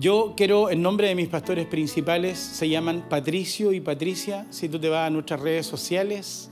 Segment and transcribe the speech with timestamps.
[0.00, 4.46] Yo quiero, en nombre de mis pastores principales, se llaman Patricio y Patricia.
[4.50, 6.50] Si tú te vas a nuestras redes sociales,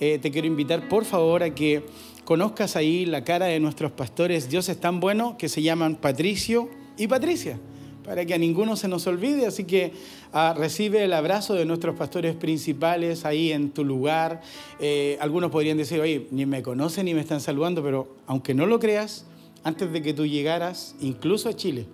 [0.00, 1.84] eh, te quiero invitar por favor a que
[2.24, 4.48] conozcas ahí la cara de nuestros pastores.
[4.48, 7.58] Dios es tan bueno que se llaman Patricio y Patricia,
[8.02, 9.44] para que a ninguno se nos olvide.
[9.44, 9.92] Así que
[10.32, 14.40] ah, recibe el abrazo de nuestros pastores principales ahí en tu lugar.
[14.80, 18.64] Eh, algunos podrían decir, oye, ni me conocen ni me están saludando, pero aunque no
[18.64, 19.26] lo creas,
[19.64, 21.84] antes de que tú llegaras, incluso a Chile,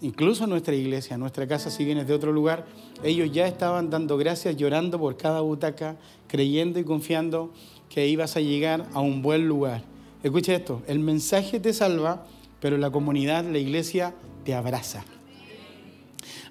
[0.00, 2.66] incluso nuestra iglesia, nuestra casa, si vienes de otro lugar,
[3.02, 5.96] ellos ya estaban dando gracias, llorando por cada butaca,
[6.26, 7.52] creyendo y confiando
[7.88, 9.82] que ibas a llegar a un buen lugar.
[10.22, 12.26] Escucha esto, el mensaje te salva,
[12.60, 14.14] pero la comunidad, la iglesia,
[14.44, 15.04] te abraza.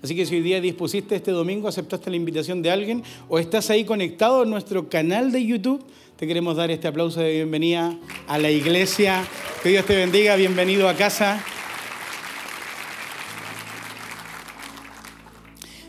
[0.02, 3.70] Así que si hoy día dispusiste este domingo, aceptaste la invitación de alguien o estás
[3.70, 5.84] ahí conectado en nuestro canal de YouTube,
[6.16, 9.26] te queremos dar este aplauso de bienvenida a la iglesia.
[9.64, 11.44] Que Dios te bendiga, bienvenido a casa.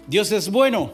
[0.08, 0.92] Dios es bueno.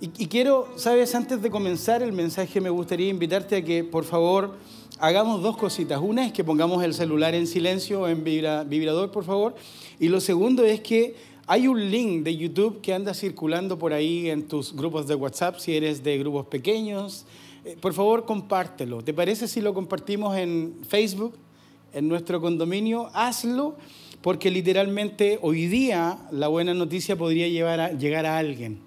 [0.00, 4.56] y, quiero, sabes, antes de comenzar el mensaje, me gustaría invitarte a que, por favor,
[4.98, 6.00] hagamos dos cositas.
[6.02, 9.54] Una es que pongamos el celular en silencio en vibrador, por favor.
[9.98, 14.28] Y lo segundo es que hay un link de YouTube que anda circulando por ahí
[14.28, 17.24] en tus grupos de WhatsApp, si eres de grupos pequeños.
[17.64, 19.02] Eh, por favor, compártelo.
[19.02, 21.47] ¿Te parece si lo compartimos en Facebook?
[21.92, 23.76] En nuestro condominio, hazlo,
[24.22, 28.78] porque literalmente hoy día la buena noticia podría llevar llegar a alguien.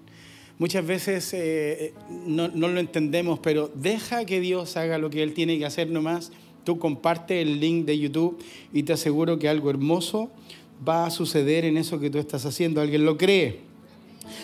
[0.58, 1.94] Muchas veces eh,
[2.26, 5.88] no, no, lo entendemos, pero deja que Dios haga lo que Él tiene que hacer
[5.88, 6.30] nomás.
[6.64, 8.38] Tú comparte el link de YouTube
[8.72, 10.30] y te aseguro que algo hermoso
[10.86, 12.80] va a suceder en eso que tú estás haciendo.
[12.80, 13.71] ¿Alguien lo cree?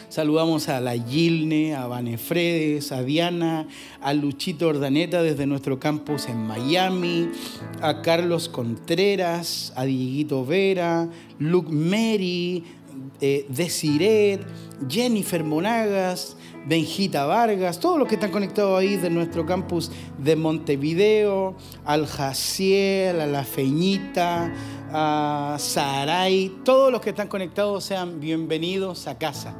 [0.08, 3.68] Saludamos a la Gilne, a Vanefredes, a Diana,
[4.00, 7.28] a Luchito Ordaneta desde nuestro campus en Miami,
[7.82, 12.64] a Carlos Contreras, a Dieguito Vera, Luke Mary,
[13.20, 14.40] eh, Desiret,
[14.88, 21.54] Jennifer Monagas, Benjita Vargas, todos los que están conectados ahí de nuestro campus de Montevideo,
[21.84, 24.52] al Jaciel, a la Feñita,
[24.90, 29.54] a Saray, todos los que están conectados sean bienvenidos a casa.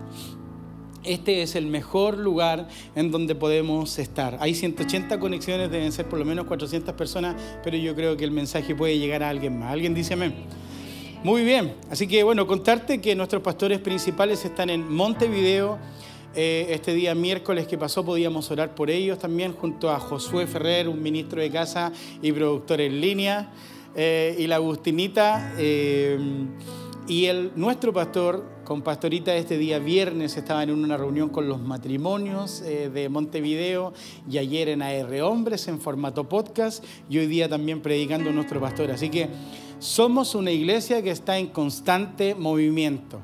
[1.04, 4.36] Este es el mejor lugar en donde podemos estar.
[4.41, 8.31] Hay 180 conexiones, deben ser por lo menos 400 personas, pero yo creo que el
[8.31, 9.72] mensaje puede llegar a alguien más.
[9.72, 10.34] ¿Alguien dice amén?
[11.22, 15.78] Muy bien, así que bueno, contarte que nuestros pastores principales están en Montevideo.
[16.34, 20.88] Eh, este día miércoles que pasó podíamos orar por ellos también junto a Josué Ferrer,
[20.88, 21.92] un ministro de casa
[22.22, 23.50] y productor en línea.
[23.97, 26.19] Eh, y la Agustinita eh,
[27.08, 31.58] y el, nuestro pastor con Pastorita este día viernes estaban en una reunión con los
[31.58, 33.94] matrimonios eh, de Montevideo
[34.30, 38.91] y ayer en AR Hombres en formato podcast y hoy día también predicando nuestro pastor.
[38.91, 39.30] Así que
[39.78, 43.20] somos una iglesia que está en constante movimiento.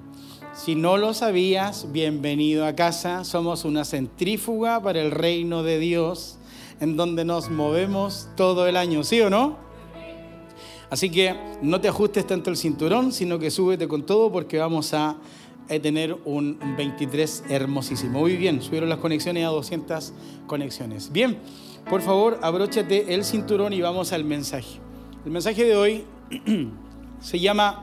[0.54, 3.24] Si no lo sabías, bienvenido a casa.
[3.24, 6.38] Somos una centrífuga para el reino de Dios
[6.80, 9.63] en donde nos movemos todo el año, ¿sí o no?
[10.94, 14.94] Así que no te ajustes tanto el cinturón, sino que súbete con todo porque vamos
[14.94, 15.16] a
[15.82, 18.20] tener un 23 hermosísimo.
[18.20, 20.12] Muy bien, subieron las conexiones a 200
[20.46, 21.10] conexiones.
[21.10, 21.36] Bien,
[21.90, 24.78] por favor, abróchate el cinturón y vamos al mensaje.
[25.24, 26.04] El mensaje de hoy
[27.20, 27.82] se llama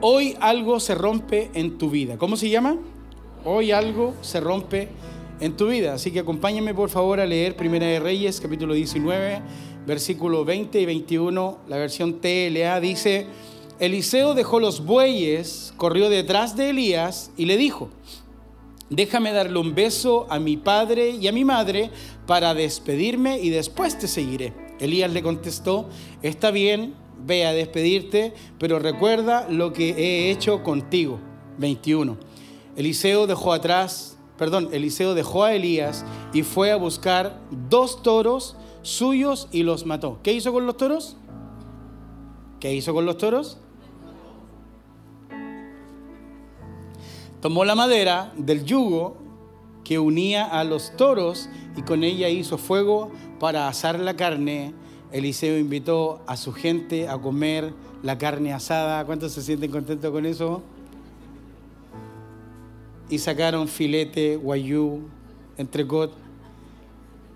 [0.00, 2.18] Hoy algo se rompe en tu vida.
[2.18, 2.78] ¿Cómo se llama?
[3.44, 4.88] Hoy algo se rompe
[5.38, 5.94] en tu vida.
[5.94, 9.40] Así que acompáñame por favor a leer Primera de Reyes, capítulo 19
[9.86, 13.26] versículo 20 y 21, la versión TLA dice,
[13.78, 17.90] Eliseo dejó los bueyes, corrió detrás de Elías y le dijo,
[18.88, 21.90] déjame darle un beso a mi padre y a mi madre
[22.26, 24.52] para despedirme y después te seguiré.
[24.80, 25.88] Elías le contestó,
[26.22, 26.94] está bien,
[27.24, 31.18] ve a despedirte, pero recuerda lo que he hecho contigo.
[31.58, 32.16] 21.
[32.76, 37.40] Eliseo dejó atrás, perdón, Eliseo dejó a Elías y fue a buscar
[37.70, 40.20] dos toros suyos y los mató.
[40.22, 41.16] ¿Qué hizo con los toros?
[42.60, 43.58] ¿Qué hizo con los toros?
[47.40, 49.16] Tomó la madera del yugo
[49.84, 53.10] que unía a los toros y con ella hizo fuego
[53.40, 54.74] para asar la carne.
[55.12, 57.72] Eliseo invitó a su gente a comer
[58.02, 59.04] la carne asada.
[59.04, 60.62] ¿Cuántos se sienten contentos con eso?
[63.08, 65.02] Y sacaron filete, guayú,
[65.56, 66.23] entrecot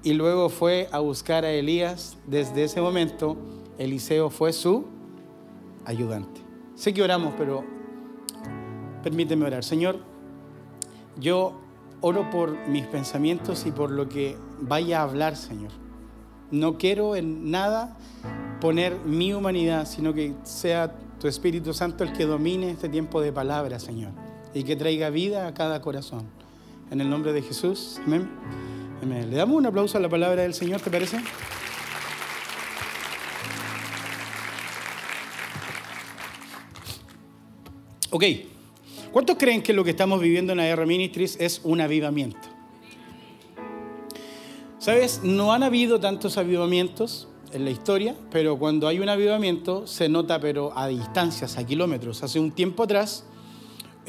[0.02, 2.16] y luego fue a buscar a Elías.
[2.26, 3.36] Desde ese momento,
[3.78, 4.86] Eliseo fue su
[5.84, 6.40] ayudante.
[6.74, 7.64] Sé que oramos, pero
[9.02, 9.64] permíteme orar.
[9.64, 9.98] Señor,
[11.18, 11.54] yo
[12.00, 15.72] oro por mis pensamientos y por lo que vaya a hablar, Señor.
[16.50, 17.96] No quiero en nada
[18.60, 23.32] poner mi humanidad, sino que sea tu Espíritu Santo el que domine este tiempo de
[23.32, 24.12] palabra, Señor,
[24.54, 26.26] y que traiga vida a cada corazón.
[26.90, 28.28] En el nombre de Jesús, amén.
[29.06, 31.18] Le damos un aplauso a la palabra del Señor, ¿te parece?
[38.10, 38.24] Ok,
[39.12, 42.48] ¿cuántos creen que lo que estamos viviendo en AR Ministries es un avivamiento?
[44.78, 50.08] Sabes, no han habido tantos avivamientos en la historia, pero cuando hay un avivamiento se
[50.08, 52.22] nota, pero a distancias, a kilómetros.
[52.22, 53.24] Hace un tiempo atrás,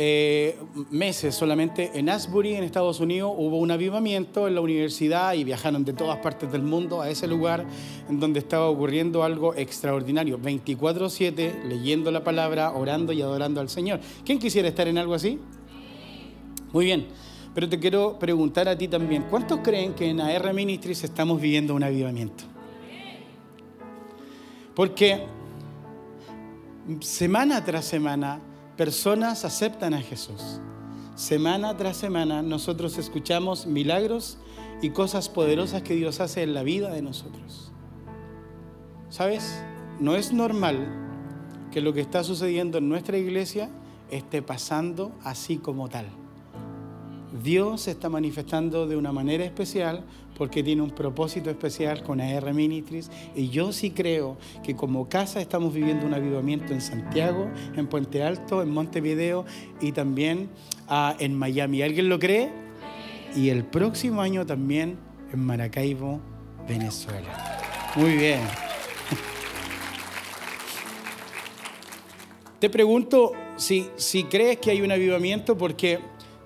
[0.01, 0.57] eh,
[0.91, 5.83] meses solamente, en Asbury, en Estados Unidos, hubo un avivamiento en la universidad y viajaron
[5.83, 7.65] de todas partes del mundo a ese lugar
[8.07, 10.39] en donde estaba ocurriendo algo extraordinario.
[10.39, 13.99] 24/7, leyendo la palabra, orando y adorando al Señor.
[14.23, 15.37] ¿Quién quisiera estar en algo así?
[16.71, 17.07] Muy bien.
[17.53, 21.75] Pero te quiero preguntar a ti también, ¿cuántos creen que en AR Ministries estamos viviendo
[21.75, 22.45] un avivamiento?
[24.73, 25.25] Porque
[27.01, 28.39] semana tras semana
[28.79, 30.61] personas aceptan a Jesús.
[31.15, 34.37] Semana tras semana nosotros escuchamos milagros
[34.81, 37.73] y cosas poderosas que Dios hace en la vida de nosotros.
[39.09, 39.61] ¿Sabes?
[39.99, 40.87] No es normal
[41.73, 43.69] que lo que está sucediendo en nuestra iglesia
[44.11, 46.05] esté pasando así como tal.
[47.43, 50.03] Dios se está manifestando de una manera especial
[50.37, 55.41] porque tiene un propósito especial con AR Ministries y yo sí creo que como casa
[55.41, 59.45] estamos viviendo un avivamiento en Santiago, en Puente Alto, en Montevideo
[59.81, 60.49] y también
[60.87, 61.81] ah, en Miami.
[61.81, 62.51] ¿Alguien lo cree?
[63.35, 64.97] Y el próximo año también
[65.31, 66.19] en Maracaibo,
[66.67, 67.59] Venezuela.
[67.95, 68.39] Muy bien.
[72.59, 75.99] Te pregunto si, si crees que hay un avivamiento porque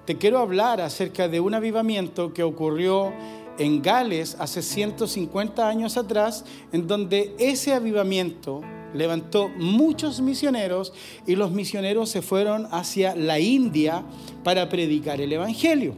[0.06, 3.14] te quiero hablar acerca de un avivamiento que ocurrió
[3.58, 8.62] en Gales hace 150 años atrás, en donde ese avivamiento
[8.94, 10.94] levantó muchos misioneros
[11.26, 14.04] y los misioneros se fueron hacia la India
[14.44, 15.96] para predicar el Evangelio.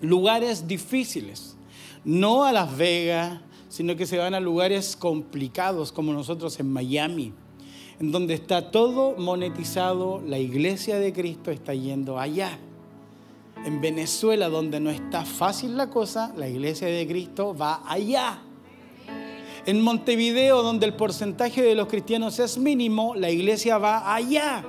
[0.00, 1.56] Lugares difíciles,
[2.04, 7.32] no a Las Vegas, sino que se van a lugares complicados como nosotros en Miami,
[8.00, 12.58] en donde está todo monetizado, la iglesia de Cristo está yendo allá.
[13.64, 18.42] En Venezuela, donde no está fácil la cosa, la iglesia de Cristo va allá.
[19.66, 24.64] En Montevideo, donde el porcentaje de los cristianos es mínimo, la iglesia va allá.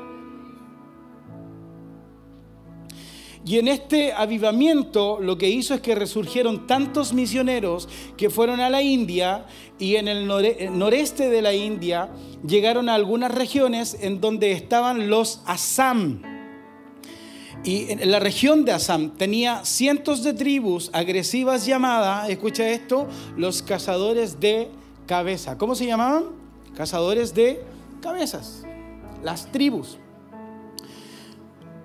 [3.46, 8.70] Y en este avivamiento lo que hizo es que resurgieron tantos misioneros que fueron a
[8.70, 9.46] la India
[9.80, 12.10] y en el noreste de la India
[12.48, 16.33] llegaron a algunas regiones en donde estaban los Assam.
[17.64, 23.08] Y la región de Assam tenía cientos de tribus agresivas llamadas, escucha esto,
[23.38, 24.70] los cazadores de
[25.06, 25.58] cabeza.
[25.58, 26.26] ¿Cómo se llamaban?
[26.76, 27.64] Cazadores de
[28.02, 28.64] cabezas,
[29.24, 29.98] las tribus.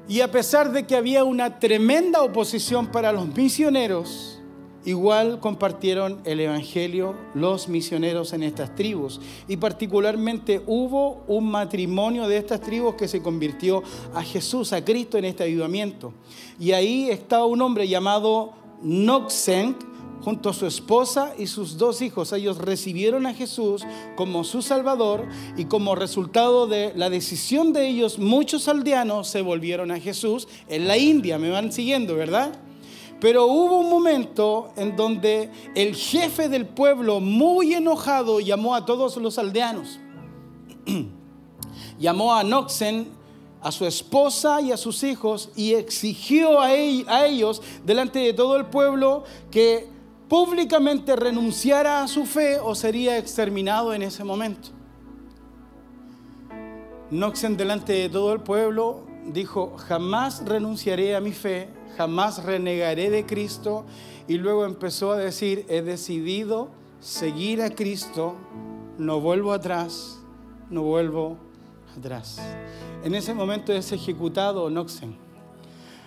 [0.09, 4.38] Y a pesar de que había una tremenda oposición para los misioneros,
[4.85, 9.21] Igual compartieron el Evangelio los misioneros en estas tribus.
[9.49, 13.83] Y particularmente hubo un matrimonio de estas tribus que se convirtió
[14.15, 16.13] a Jesús, a Cristo en este avivamiento.
[16.59, 18.53] Y ahí estaba un hombre llamado
[18.83, 19.77] Noxen
[20.21, 22.33] junto a su esposa y sus dos hijos.
[22.33, 23.85] Ellos recibieron a Jesús
[24.17, 29.91] como su Salvador y como resultado de la decisión de ellos, muchos aldeanos se volvieron
[29.91, 31.39] a Jesús en la India.
[31.39, 32.53] Me van siguiendo, ¿verdad?
[33.21, 39.17] Pero hubo un momento en donde el jefe del pueblo, muy enojado, llamó a todos
[39.17, 39.99] los aldeanos.
[41.99, 43.09] llamó a Noxen,
[43.61, 48.67] a su esposa y a sus hijos y exigió a, ellos, delante de todo el
[48.67, 49.89] pueblo, que
[50.29, 54.69] públicamente renunciara a su fe o sería exterminado en ese momento.
[57.11, 63.27] Noxen, delante de todo el pueblo, dijo, jamás renunciaré a mi fe jamás renegaré de
[63.27, 63.85] Cristo.
[64.29, 66.69] Y luego empezó a decir, he decidido
[67.01, 68.37] seguir a Cristo,
[68.99, 70.21] no vuelvo atrás,
[70.71, 71.37] no vuelvo
[71.97, 72.41] atrás.
[73.03, 75.17] En ese momento es ejecutado Noxen.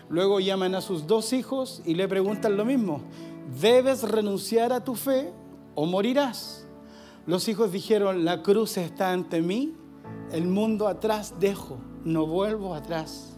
[0.09, 3.01] Luego llaman a sus dos hijos y le preguntan lo mismo,
[3.59, 5.33] ¿debes renunciar a tu fe
[5.75, 6.67] o morirás?
[7.25, 9.73] Los hijos dijeron, la cruz está ante mí,
[10.31, 13.30] el mundo atrás dejo, no vuelvo atrás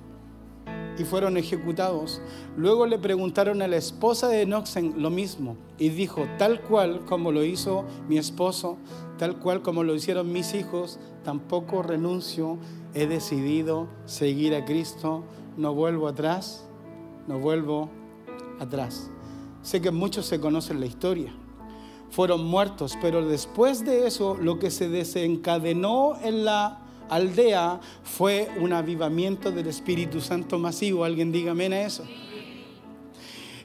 [0.98, 2.22] y fueron ejecutados.
[2.58, 7.32] Luego le preguntaron a la esposa de Noxen lo mismo y dijo, tal cual como
[7.32, 8.78] lo hizo mi esposo,
[9.18, 12.58] tal cual como lo hicieron mis hijos, tampoco renuncio,
[12.94, 15.24] he decidido seguir a Cristo,
[15.58, 16.66] no vuelvo atrás,
[17.28, 17.90] no vuelvo
[18.60, 19.10] atrás.
[19.62, 21.34] Sé que muchos se conocen la historia.
[22.10, 26.83] fueron muertos, pero después de eso lo que se desencadenó en la
[27.15, 31.03] aldea fue un avivamiento del Espíritu Santo masivo.
[31.03, 32.03] ¿Alguien dígame a eso?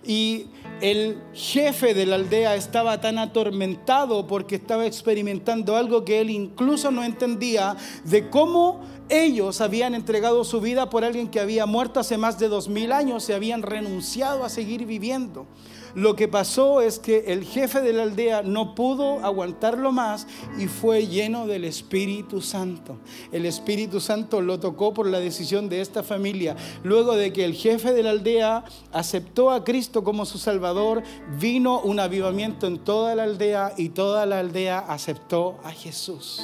[0.04, 0.46] Y
[0.80, 6.90] el jefe de la aldea estaba tan atormentado porque estaba experimentando algo que él incluso
[6.90, 12.16] no entendía de cómo ellos habían entregado su vida por alguien que había muerto hace
[12.16, 15.46] más de dos mil años y habían renunciado a seguir viviendo.
[15.94, 20.26] Lo que pasó es que el jefe de la aldea no pudo aguantarlo más
[20.58, 22.98] y fue lleno del Espíritu Santo.
[23.32, 26.56] El Espíritu Santo lo tocó por la decisión de esta familia.
[26.82, 31.02] Luego de que el jefe de la aldea aceptó a Cristo como su Salvador,
[31.38, 36.40] vino un avivamiento en toda la aldea y toda la aldea aceptó a Jesús.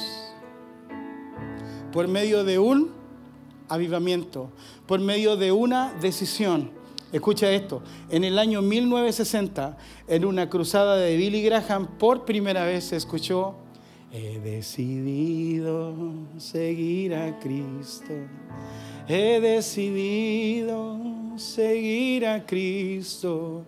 [1.91, 2.91] Por medio de un
[3.69, 4.49] avivamiento,
[4.85, 6.71] por medio de una decisión.
[7.15, 9.77] Escucha esto, en el año 1960,
[10.09, 13.55] en una cruzada de Billy Graham, por primera vez se escuchó,
[14.11, 15.95] he decidido
[16.37, 18.11] seguir a Cristo,
[19.07, 20.99] he decidido
[21.37, 23.63] seguir a Cristo,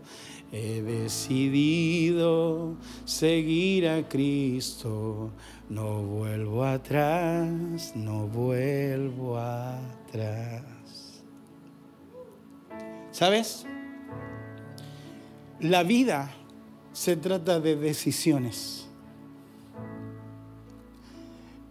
[0.51, 2.75] he decidido
[3.05, 5.31] seguir a Cristo,
[5.69, 10.76] no vuelvo atrás, no vuelvo atrás.
[13.17, 13.65] ¿Sabes?
[15.59, 16.31] La vida
[16.93, 18.85] se trata de decisiones.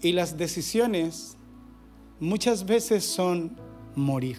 [0.03, 1.37] Y las decisiones
[2.19, 3.57] muchas veces son
[3.95, 4.39] morir.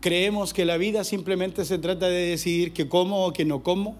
[0.00, 3.94] Creemos que la vida simplemente se trata de decidir que como o que no como,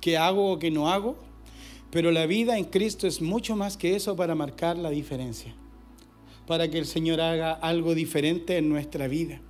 [0.00, 1.14] que hago o que no hago,
[1.92, 5.54] pero la vida en Cristo es mucho más que eso para marcar la diferencia
[6.46, 9.40] para que el Señor haga algo diferente en nuestra vida.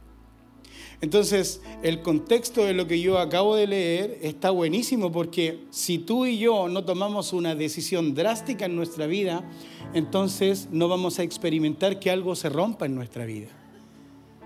[1.00, 6.24] Entonces, el contexto de lo que yo acabo de leer está buenísimo porque si tú
[6.24, 9.44] y yo no tomamos una decisión drástica en nuestra vida,
[9.92, 13.48] entonces no vamos a experimentar que algo se rompa en nuestra vida.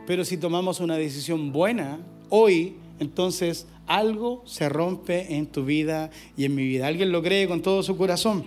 [0.06, 2.00] Pero si tomamos una decisión buena
[2.30, 6.86] hoy, entonces algo se rompe en tu vida y en mi vida.
[6.86, 8.44] ¿Alguien lo cree con todo su corazón?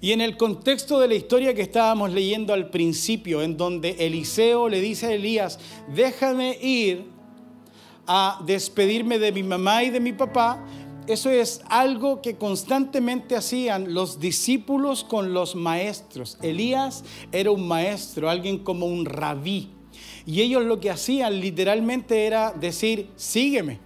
[0.00, 4.68] Y en el contexto de la historia que estábamos leyendo al principio, en donde Eliseo
[4.68, 5.58] le dice a Elías,
[5.94, 7.04] déjame ir
[8.06, 10.64] a despedirme de mi mamá y de mi papá,
[11.06, 16.38] eso es algo que constantemente hacían los discípulos con los maestros.
[16.40, 19.70] Elías era un maestro, alguien como un rabí.
[20.24, 23.80] Y ellos lo que hacían literalmente era decir, sígueme.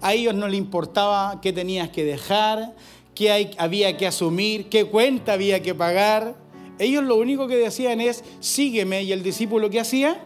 [0.00, 2.74] A ellos no le importaba qué tenías que dejar,
[3.14, 6.36] qué había que asumir, qué cuenta había que pagar.
[6.78, 10.24] Ellos lo único que decían es, sígueme, y el discípulo que hacía,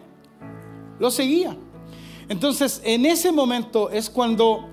[0.98, 1.56] lo seguía.
[2.28, 4.68] Entonces, en ese momento es cuando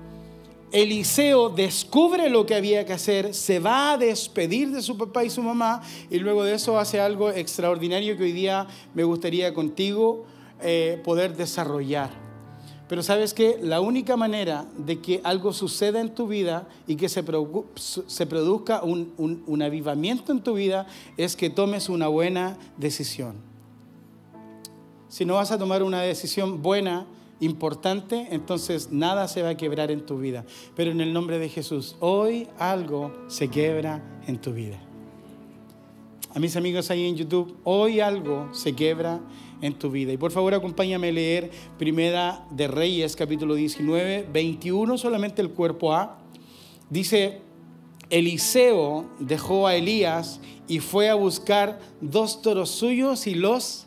[0.72, 5.30] Eliseo descubre lo que había que hacer, se va a despedir de su papá y
[5.30, 10.24] su mamá, y luego de eso hace algo extraordinario que hoy día me gustaría contigo
[10.60, 12.25] eh, poder desarrollar.
[12.88, 17.08] Pero sabes que la única manera de que algo suceda en tu vida y que
[17.08, 23.36] se, produzca un, un avivamiento en tu vida es que tomes una buena decisión.
[25.08, 27.06] Si no vas a tomar una decisión buena,
[27.40, 30.44] importante, entonces nada se va a quebrar en tu vida.
[30.74, 34.78] Pero en el nombre de Jesús, hoy algo se quiebra en tu vida.
[36.34, 39.20] A mis amigos ahí en YouTube, hoy algo se quiebra
[39.62, 40.12] en tu vida.
[40.12, 45.92] Y por favor acompáñame a leer Primera de Reyes, capítulo 19, 21, solamente el cuerpo
[45.92, 46.18] A.
[46.90, 47.40] Dice,
[48.10, 53.86] Eliseo dejó a Elías y fue a buscar dos toros suyos y los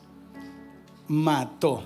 [1.08, 1.84] mató.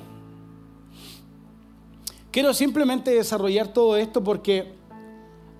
[2.31, 4.73] Quiero simplemente desarrollar todo esto porque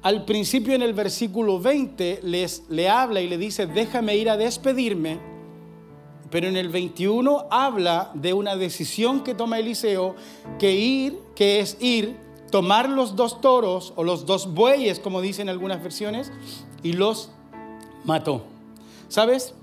[0.02, 4.38] al principio en el versículo 20 les, le habla y le dice, déjame ir a
[4.38, 5.33] despedirme
[6.34, 10.16] pero en el 21 habla de una decisión que toma Eliseo,
[10.58, 12.18] que ir, que es ir,
[12.50, 16.32] tomar los dos toros o los dos bueyes, como dicen algunas versiones,
[16.82, 17.30] y los
[18.04, 18.46] mató.
[19.10, 19.54] ¿Sabes?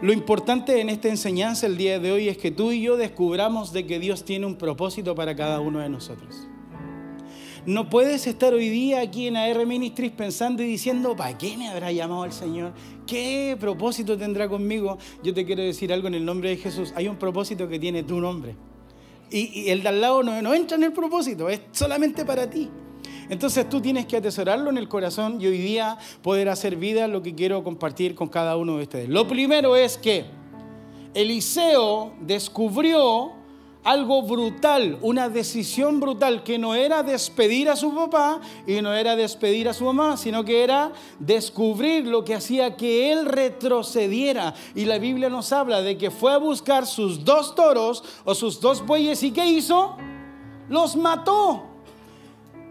[0.00, 3.74] Lo importante en esta enseñanza el día de hoy es que tú y yo descubramos
[3.74, 6.48] de que Dios tiene un propósito para cada uno de nosotros.
[7.64, 11.68] No puedes estar hoy día aquí en AR Ministries pensando y diciendo, ¿para qué me
[11.68, 12.72] habrá llamado el Señor?
[13.06, 14.98] ¿Qué propósito tendrá conmigo?
[15.22, 16.92] Yo te quiero decir algo en el nombre de Jesús.
[16.96, 18.56] Hay un propósito que tiene tu nombre.
[19.30, 22.68] Y, el de al lado no, no entra en el propósito, es solamente para ti.
[23.30, 27.22] Entonces tú tienes que atesorarlo en el corazón y hoy día poder hacer vida lo
[27.22, 29.08] que quiero compartir con cada uno de ustedes.
[29.08, 30.24] Lo primero es que
[31.14, 33.41] Eliseo descubrió
[33.84, 39.16] algo brutal, una decisión brutal, que no era despedir a su papá y no era
[39.16, 44.54] despedir a su mamá, sino que era descubrir lo que hacía que él retrocediera.
[44.74, 48.60] Y la Biblia nos habla de que fue a buscar sus dos toros o sus
[48.60, 49.96] dos bueyes y ¿qué hizo?
[50.68, 51.64] Los mató.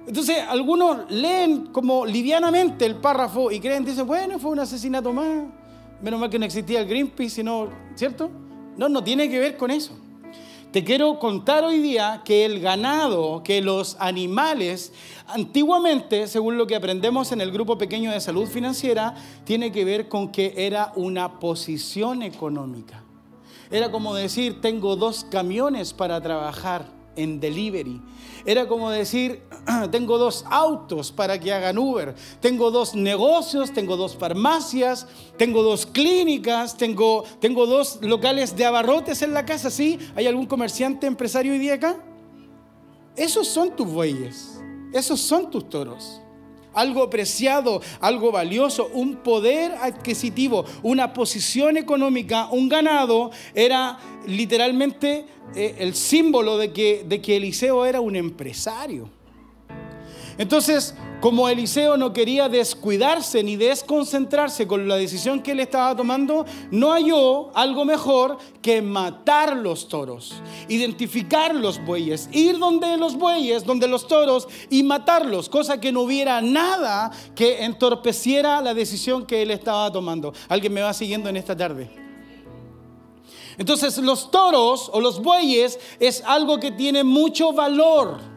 [0.08, 5.46] Entonces, algunos leen como livianamente el párrafo y creen, dicen, bueno, fue un asesinato más.
[6.01, 8.32] Menos mal que no existía el Greenpeace, sino, ¿cierto?
[8.77, 9.94] No, no tiene que ver con eso.
[10.72, 14.94] Te quiero contar hoy día que el ganado, que los animales,
[15.28, 19.13] antiguamente, según lo que aprendemos en el grupo pequeño de salud financiera,
[19.44, 23.04] tiene que ver con que era una posición económica.
[23.70, 28.01] Era como decir, tengo dos camiones para trabajar en delivery.
[28.46, 29.41] Era como decir,
[29.91, 35.86] tengo dos autos para que hagan Uber, tengo dos negocios, tengo dos farmacias, tengo dos
[35.86, 40.00] clínicas, tengo, tengo dos locales de abarrotes en la casa, ¿sí?
[40.15, 41.98] ¿Hay algún comerciante, empresario hoy día acá?
[43.15, 44.60] Esos son tus bueyes,
[44.94, 46.21] esos son tus toros
[46.74, 55.25] algo preciado, algo valioso, un poder adquisitivo, una posición económica, un ganado, era literalmente
[55.56, 59.10] eh, el símbolo de que, de que Eliseo era un empresario.
[60.42, 66.48] Entonces, como Eliseo no quería descuidarse ni desconcentrarse con la decisión que él estaba tomando,
[66.72, 70.34] no halló algo mejor que matar los toros,
[70.68, 76.02] identificar los bueyes, ir donde los bueyes, donde los toros y matarlos, cosa que no
[76.02, 80.34] hubiera nada que entorpeciera la decisión que él estaba tomando.
[80.50, 81.88] ¿Alguien me va siguiendo en esta tarde?
[83.60, 88.31] Entonces los toros o los bueyes es algo que tiene mucho valor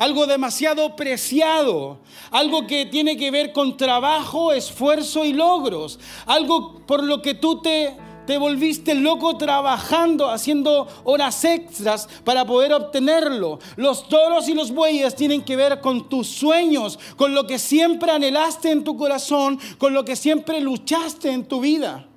[0.00, 1.98] algo demasiado preciado,
[2.30, 7.60] algo que tiene que ver con trabajo, esfuerzo y logros, algo por lo que tú
[7.60, 7.94] te,
[8.26, 13.58] te volviste loco trabajando, haciendo horas extras para poder obtenerlo.
[13.76, 18.10] Los toros y los bueyes tienen que ver con tus sueños, con lo que siempre
[18.10, 22.09] anhelaste en tu corazón, con lo que siempre luchaste en tu vida.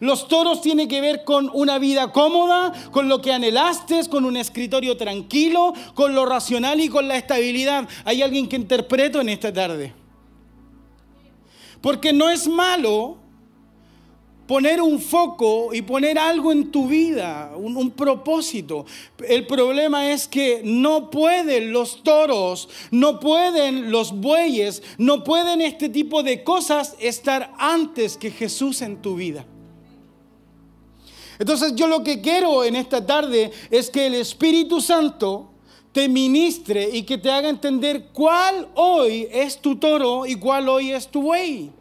[0.00, 4.36] Los toros tienen que ver con una vida cómoda, con lo que anhelaste, con un
[4.36, 7.88] escritorio tranquilo, con lo racional y con la estabilidad.
[8.04, 9.94] Hay alguien que interpreto en esta tarde.
[11.80, 13.18] Porque no es malo
[14.46, 18.86] poner un foco y poner algo en tu vida, un, un, propósito.
[19.28, 25.90] El problema es que no pueden los toros, no pueden los bueyes, no pueden este
[25.90, 29.44] tipo de cosas estar antes que Jesús en tu vida.
[31.38, 35.50] Entonces yo lo que quiero en esta tarde es que el Espíritu Santo
[35.92, 40.92] te ministre y que te haga entender cuál hoy es tu toro y cuál hoy
[40.92, 41.72] es tu buey.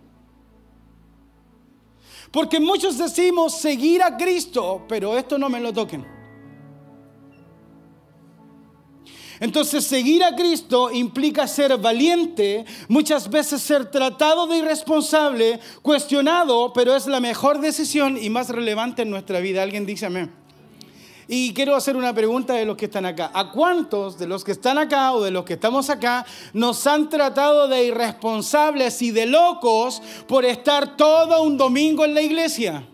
[2.32, 6.16] Porque muchos decimos seguir a Cristo, pero esto no me lo toquen.
[9.39, 16.95] Entonces seguir a Cristo implica ser valiente, muchas veces ser tratado de irresponsable, cuestionado, pero
[16.95, 19.63] es la mejor decisión y más relevante en nuestra vida.
[19.63, 20.32] Alguien dice amén.
[21.30, 23.30] Y quiero hacer una pregunta de los que están acá.
[23.34, 27.10] ¿A cuántos de los que están acá o de los que estamos acá nos han
[27.10, 32.88] tratado de irresponsables y de locos por estar todo un domingo en la iglesia?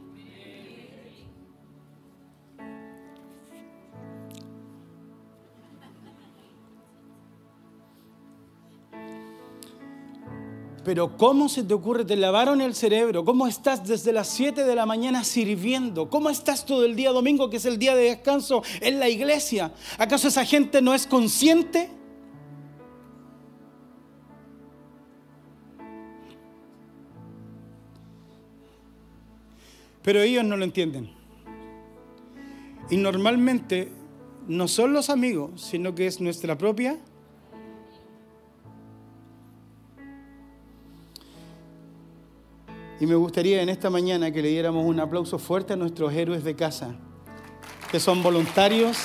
[10.84, 12.04] Pero ¿cómo se te ocurre?
[12.04, 13.24] Te lavaron el cerebro.
[13.24, 16.10] ¿Cómo estás desde las 7 de la mañana sirviendo?
[16.10, 19.72] ¿Cómo estás todo el día domingo, que es el día de descanso, en la iglesia?
[19.98, 21.90] ¿Acaso esa gente no es consciente?
[30.02, 31.10] Pero ellos no lo entienden.
[32.90, 33.90] Y normalmente
[34.50, 37.00] no son los amigos, sino que es nuestra propia
[43.00, 46.44] Y me gustaría en esta mañana que le diéramos un aplauso fuerte a nuestros héroes
[46.44, 46.96] de casa,
[47.92, 48.98] que son voluntarios,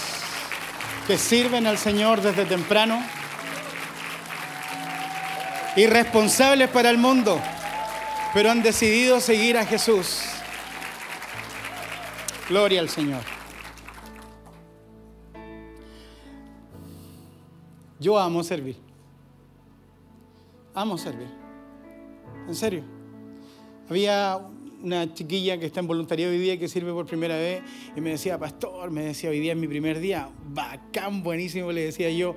[1.07, 3.03] que sirven al Señor desde temprano,
[5.77, 7.41] irresponsables para el mundo,
[8.35, 10.21] pero han decidido seguir a Jesús.
[12.49, 13.23] Gloria al Señor.
[17.99, 18.77] Yo amo servir.
[20.75, 21.29] Amo servir.
[22.47, 22.98] En serio.
[23.89, 24.39] Había
[24.83, 27.63] una chiquilla que está en voluntariado hoy día que sirve por primera vez
[27.97, 31.85] y me decía, pastor, me decía, hoy día es mi primer día, bacán, buenísimo, le
[31.85, 32.37] decía yo.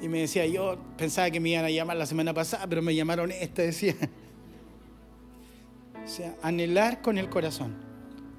[0.00, 2.94] Y me decía, yo pensaba que me iban a llamar la semana pasada, pero me
[2.94, 3.94] llamaron esta, decía.
[6.04, 7.76] O sea, anhelar con el corazón,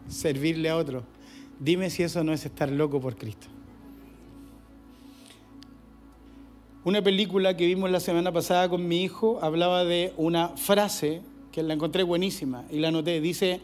[0.08, 1.06] servirle a otro,
[1.62, 3.46] Dime si eso no es estar loco por Cristo.
[6.84, 11.22] Una película que vimos la semana pasada con mi hijo hablaba de una frase
[11.52, 13.20] que la encontré buenísima y la anoté.
[13.22, 13.62] Dice,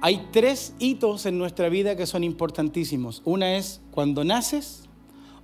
[0.00, 3.22] hay tres hitos en nuestra vida que son importantísimos.
[3.24, 4.84] Una es cuando naces,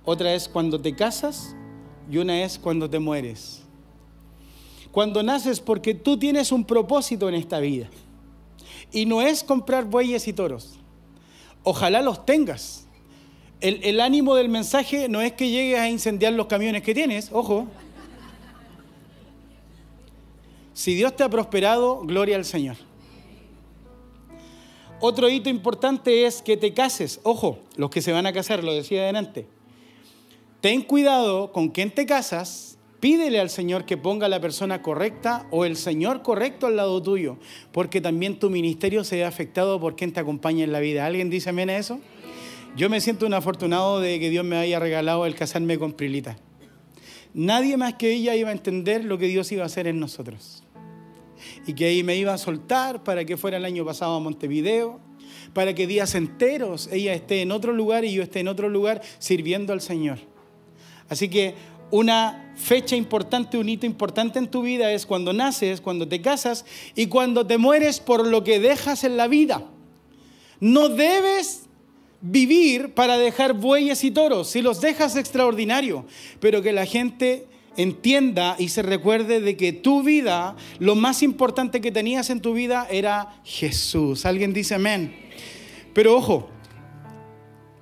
[0.03, 1.55] otra es cuando te casas
[2.09, 3.63] y una es cuando te mueres.
[4.91, 7.89] Cuando naces porque tú tienes un propósito en esta vida.
[8.91, 10.79] Y no es comprar bueyes y toros.
[11.63, 12.87] Ojalá los tengas.
[13.59, 17.67] El, ánimo del mensaje no es que llegues a incendiar los camiones que tienes, ojo.
[20.77, 22.75] Si Dios te ha prosperado, gloria al Señor.
[24.99, 27.19] Otro hito importante es que te cases.
[27.23, 29.47] Ojo, los que se van a casar, lo decía adelante.
[30.61, 32.77] Ten cuidado con quién te casas.
[32.99, 37.37] Pídele al Señor que ponga la persona correcta o el Señor correcto al lado tuyo,
[37.71, 41.07] porque también tu ministerio se ve afectado por quien te acompaña en la vida.
[41.07, 41.99] ¿Alguien dice amén a eso?
[42.75, 46.37] Yo me siento un afortunado de que Dios me haya regalado el casarme con Prilita.
[47.33, 50.63] Nadie más que ella iba a entender lo que Dios iba a hacer en nosotros.
[51.67, 54.99] Y que ahí me iba a soltar para que fuera el año pasado a Montevideo,
[55.53, 59.01] para que días enteros ella esté en otro lugar y yo esté en otro lugar
[59.19, 60.17] sirviendo al Señor.
[61.09, 61.53] Así que
[61.91, 66.65] una fecha importante, un hito importante en tu vida es cuando naces, cuando te casas
[66.95, 69.63] y cuando te mueres por lo que dejas en la vida.
[70.59, 71.67] No debes
[72.21, 74.49] vivir para dejar bueyes y toros.
[74.49, 76.05] Si los dejas, extraordinario.
[76.39, 77.47] Pero que la gente
[77.77, 82.53] entienda y se recuerde de que tu vida, lo más importante que tenías en tu
[82.53, 84.25] vida era Jesús.
[84.25, 85.15] Alguien dice amén.
[85.93, 86.49] Pero ojo,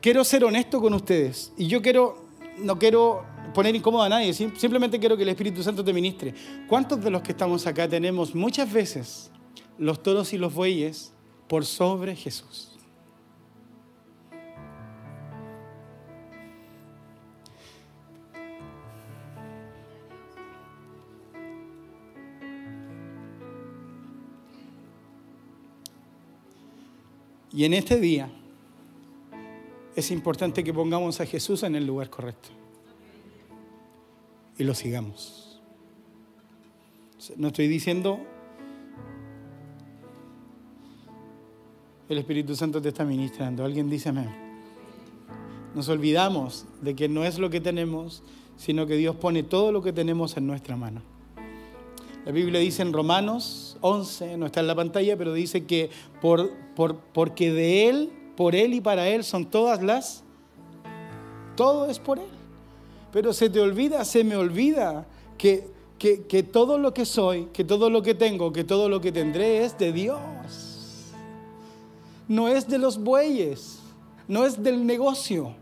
[0.01, 1.51] quiero ser honesto con ustedes.
[1.57, 2.27] Y yo quiero,
[2.59, 6.33] no quiero poner incómodo a nadie, simplemente quiero que el Espíritu Santo te ministre.
[6.67, 9.31] ¿Cuántos de los que estamos acá tenemos muchas veces
[9.77, 11.13] los toros y los bueyes
[11.47, 12.74] por sobre Jesús?
[27.55, 28.29] Y en este día
[29.95, 32.49] es importante que pongamos a Jesús en el lugar correcto
[34.57, 35.61] y lo sigamos.
[37.37, 38.19] No estoy diciendo,
[42.09, 44.29] el Espíritu Santo te está ministrando, alguien dice amén.
[45.73, 48.21] Nos olvidamos de que no es lo que tenemos,
[48.57, 51.14] sino que Dios pone todo lo que tenemos en nuestra mano.
[52.25, 56.49] La Biblia dice en Romanos 11, no está en la pantalla, pero dice que por,
[56.75, 60.23] por, porque de Él, por Él y para Él son todas las...
[61.55, 62.25] Todo es por Él.
[63.13, 65.05] Pero se te olvida, se me olvida
[65.37, 68.99] que, que, que todo lo que soy, que todo lo que tengo, que todo lo
[68.99, 70.19] que tendré es de Dios.
[72.27, 73.79] No es de los bueyes,
[74.27, 75.53] no es del negocio,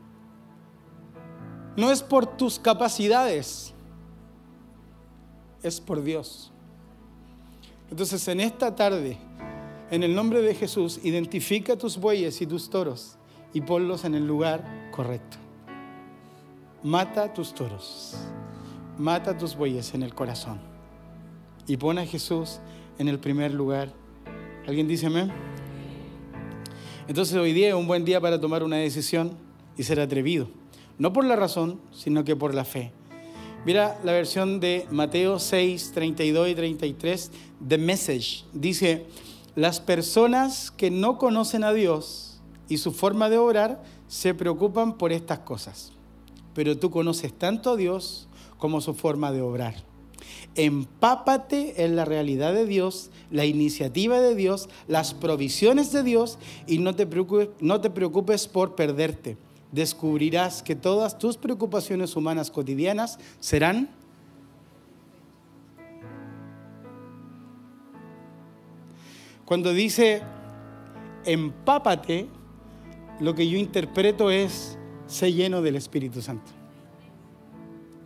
[1.76, 3.73] no es por tus capacidades,
[5.62, 6.53] es por Dios.
[7.93, 9.19] Entonces en esta tarde,
[9.91, 13.19] en el nombre de Jesús, identifica tus bueyes y tus toros
[13.53, 15.38] y ponlos en el lugar correcto.
[16.82, 18.15] Mata tus toros,
[18.97, 20.60] mata tus bueyes en el corazón
[21.67, 22.62] y pon a Jesús
[22.97, 23.93] en el primer lugar.
[24.65, 25.32] ¿Alguien dice amén?
[27.08, 29.38] Entonces hoy día es un buen día para tomar una decisión
[29.77, 30.47] y ser atrevido.
[30.97, 32.91] No por la razón, sino que por la fe.
[33.65, 37.32] Mira la versión de Mateo 6, 32 y 33,
[37.65, 38.43] The Message.
[38.52, 39.06] Dice,
[39.56, 45.13] las personas que no conocen a Dios y su forma de obrar se preocupan por
[45.13, 45.93] estas cosas.
[46.54, 49.76] Pero tú conoces tanto a Dios como su forma de obrar.
[50.56, 56.80] Empápate en la realidad de Dios, la iniciativa de Dios, las provisiones de Dios y
[56.80, 59.38] no te preocupes, no te preocupes por perderte
[59.73, 63.89] descubrirás que todas tus preocupaciones humanas cotidianas serán
[69.45, 70.21] Cuando dice
[71.25, 72.27] empápate,
[73.19, 76.51] lo que yo interpreto es sé lleno del Espíritu Santo.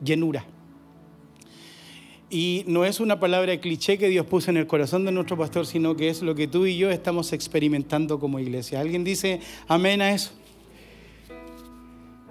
[0.04, 0.46] Llenura.
[2.30, 5.66] Y no es una palabra cliché que Dios puso en el corazón de nuestro pastor,
[5.66, 8.82] sino que es lo que tú y yo estamos experimentando como iglesia.
[8.82, 10.32] ¿Alguien dice amén a eso?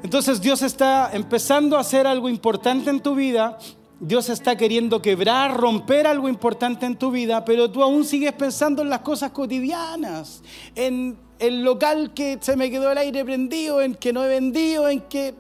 [0.07, 3.59] Entonces Dios está empezando a hacer algo importante en tu vida.
[3.99, 8.83] Dios está queriendo quebrar, romper algo importante en tu vida, pero tú aún sigues pensando
[8.83, 10.45] en las cosas cotidianas,
[10.77, 14.89] en el local que se me quedó el aire prendido, en que no he vendido,
[14.89, 15.35] en que...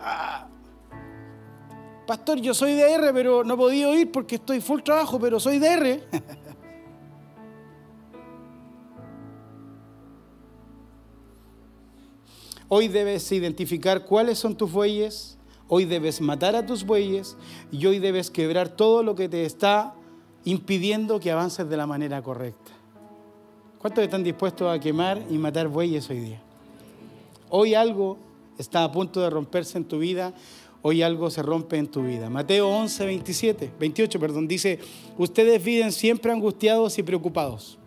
[0.00, 0.46] Ah,
[2.06, 5.38] pastor, yo soy de R, pero no he podido ir porque estoy full trabajo, pero
[5.38, 6.08] soy de R.
[12.68, 17.36] Hoy debes identificar cuáles son tus bueyes, hoy debes matar a tus bueyes
[17.70, 19.94] y hoy debes quebrar todo lo que te está
[20.44, 22.72] impidiendo que avances de la manera correcta.
[23.78, 26.42] ¿Cuántos están dispuestos a quemar y matar bueyes hoy día?
[27.50, 28.18] Hoy algo
[28.58, 30.34] está a punto de romperse en tu vida,
[30.82, 32.28] hoy algo se rompe en tu vida.
[32.30, 34.80] Mateo 11, 27, 28, perdón, dice,
[35.16, 37.78] ustedes viven siempre angustiados y preocupados.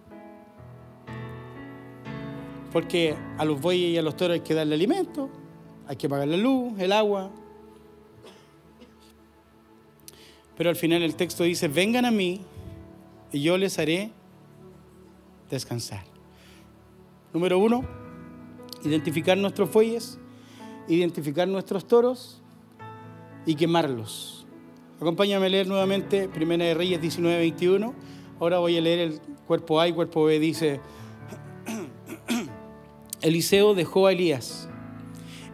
[2.71, 5.29] Porque a los bueyes y a los toros hay que darle alimento,
[5.87, 7.31] hay que pagar la luz, el agua.
[10.55, 12.41] Pero al final el texto dice, vengan a mí
[13.31, 14.11] y yo les haré
[15.49, 16.03] descansar.
[17.33, 17.83] Número uno,
[18.83, 20.19] identificar nuestros bueyes,
[20.87, 22.41] identificar nuestros toros
[23.45, 24.45] y quemarlos.
[24.99, 27.93] Acompáñame a leer nuevamente Primera de Reyes 19, 21.
[28.39, 30.39] Ahora voy a leer el cuerpo A y cuerpo B.
[30.39, 30.81] Dice,
[33.21, 34.69] Eliseo dejó a Elías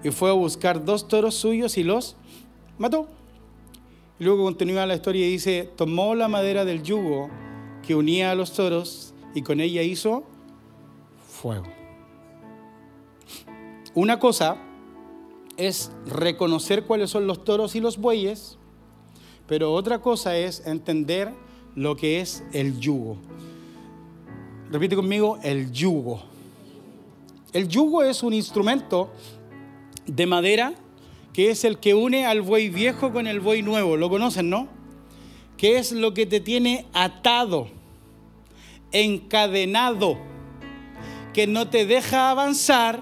[0.03, 2.15] y fue a buscar dos toros suyos y los
[2.77, 3.07] mató.
[4.19, 7.29] Luego continúa la historia y dice, tomó la madera del yugo
[7.85, 10.23] que unía a los toros y con ella hizo
[11.27, 11.65] fuego.
[13.93, 14.57] Una cosa
[15.57, 18.57] es reconocer cuáles son los toros y los bueyes,
[19.47, 21.33] pero otra cosa es entender
[21.75, 23.17] lo que es el yugo.
[24.71, 26.34] Repite conmigo, el yugo.
[27.55, 29.13] El yugo es un instrumento
[30.05, 30.73] de madera
[31.31, 33.95] que es el que une al buey viejo con el buey nuevo.
[33.95, 34.67] ¿Lo conocen, no?
[35.55, 37.69] Que es lo que te tiene atado,
[38.91, 40.17] encadenado,
[41.33, 42.99] que no te deja avanzar,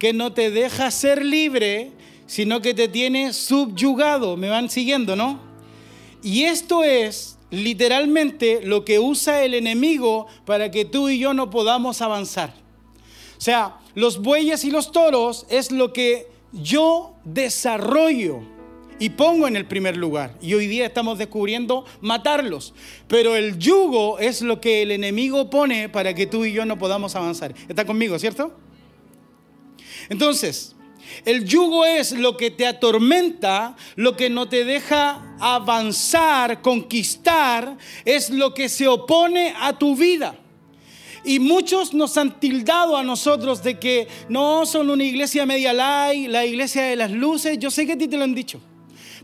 [0.00, 1.92] que no te deja ser libre,
[2.26, 4.36] sino que te tiene subyugado.
[4.36, 5.38] ¿Me van siguiendo, no?
[6.24, 11.50] Y esto es literalmente lo que usa el enemigo para que tú y yo no
[11.50, 12.59] podamos avanzar.
[13.40, 18.42] O sea, los bueyes y los toros es lo que yo desarrollo
[18.98, 20.36] y pongo en el primer lugar.
[20.42, 22.74] Y hoy día estamos descubriendo matarlos.
[23.08, 26.78] Pero el yugo es lo que el enemigo pone para que tú y yo no
[26.78, 27.54] podamos avanzar.
[27.66, 28.54] ¿Está conmigo, cierto?
[30.10, 30.76] Entonces,
[31.24, 38.28] el yugo es lo que te atormenta, lo que no te deja avanzar, conquistar, es
[38.28, 40.36] lo que se opone a tu vida.
[41.24, 46.28] Y muchos nos han tildado a nosotros de que no son una iglesia media light,
[46.28, 47.58] la iglesia de las luces.
[47.58, 48.60] Yo sé que a ti te lo han dicho.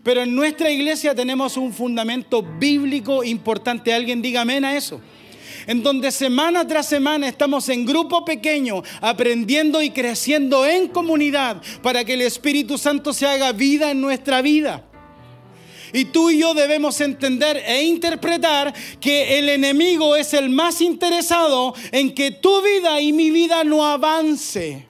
[0.03, 3.93] Pero en nuestra iglesia tenemos un fundamento bíblico importante.
[3.93, 5.01] Alguien diga amén a eso.
[5.67, 12.05] En donde semana tras semana estamos en grupo pequeño, aprendiendo y creciendo en comunidad para
[12.05, 14.85] que el Espíritu Santo se haga vida en nuestra vida.
[15.97, 21.73] Y tú y yo debemos entender e interpretar que el enemigo es el más interesado
[21.91, 24.87] en que tu vida y mi vida no avance.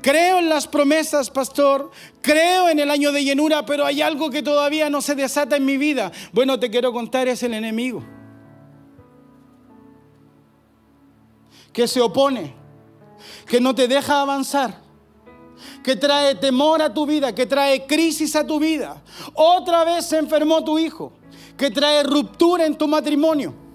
[0.00, 1.90] Creo en las promesas, pastor.
[2.22, 5.64] Creo en el año de llenura, pero hay algo que todavía no se desata en
[5.64, 6.12] mi vida.
[6.30, 8.04] Bueno, te quiero contar, es el enemigo.
[11.72, 12.54] Que se opone,
[13.48, 14.87] que no te deja avanzar
[15.82, 19.02] que trae temor a tu vida, que trae crisis a tu vida.
[19.34, 21.12] Otra vez se enfermó tu hijo,
[21.56, 23.67] que trae ruptura en tu matrimonio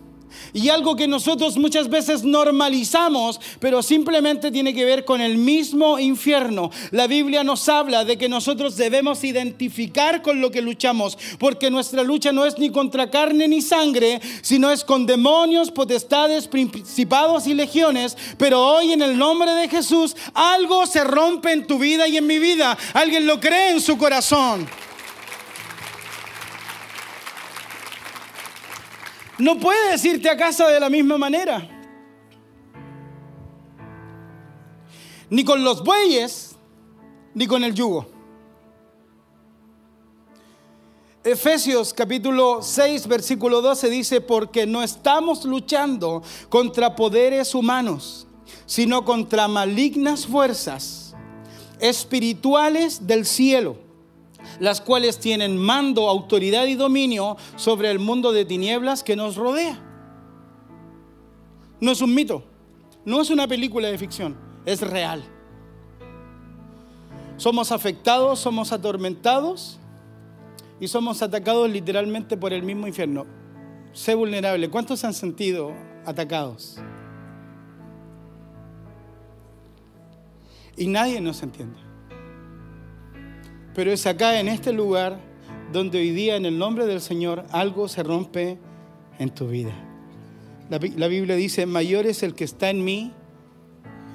[0.54, 6.00] y algo que nosotros muchas veces normalizamos, pero simplemente tiene que ver con el mismo
[6.00, 6.72] infierno.
[6.92, 12.04] La Biblia nos habla de que nosotros debemos identificar con lo que luchamos, porque nuestra
[12.04, 17.54] lucha no es ni contra carne ni sangre, sino es con demonios, potestades, principados y
[17.54, 18.18] legiones.
[18.38, 22.28] Pero hoy en el nombre de Jesús algo se rompe en tu vida y en
[22.28, 22.78] mi vida.
[22.94, 24.68] Alguien lo cree en su corazón.
[29.38, 31.68] No puedes irte a casa de la misma manera.
[35.30, 36.56] Ni con los bueyes,
[37.34, 38.08] ni con el yugo.
[41.24, 48.28] Efesios capítulo 6, versículo 12 dice, porque no estamos luchando contra poderes humanos,
[48.66, 51.16] sino contra malignas fuerzas
[51.80, 53.83] espirituales del cielo
[54.60, 59.80] las cuales tienen mando, autoridad y dominio sobre el mundo de tinieblas que nos rodea.
[61.80, 62.44] No es un mito,
[63.06, 65.24] no es una película de ficción, es real.
[67.38, 69.80] Somos afectados, somos atormentados
[70.80, 73.26] y somos atacados literalmente por el mismo infierno.
[73.92, 74.70] Sé vulnerable.
[74.70, 75.74] ¿Cuántos se han sentido
[76.06, 76.80] atacados?
[80.76, 81.83] Y nadie nos entiende.
[83.76, 85.20] Pero es acá, en este lugar,
[85.72, 88.60] donde hoy día, en el nombre del Señor, algo se rompe
[89.20, 89.74] en tu vida.
[90.70, 93.12] La, Biblia dice, mayor es el que está en mí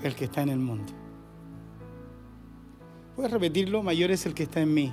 [0.02, 0.92] el que está en el mundo.
[3.16, 3.82] ¿Puedes repetirlo?
[3.82, 4.92] Mayor es el que está en mí